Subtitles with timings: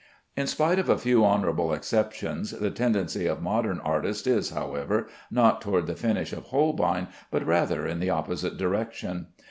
[0.35, 5.61] In spite of a few honorable exceptions, the tendency of modern artists is, however, not
[5.61, 9.27] toward the finish of Holbein, but rather in the opposite direction.